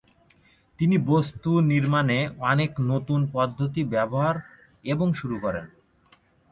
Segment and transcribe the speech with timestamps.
[0.79, 2.19] তিনি বস্তুনির্মাণে
[2.51, 4.35] অনেক নতুন পদ্ধতি ব্যবহার
[4.83, 5.65] এবং শুরু করেন।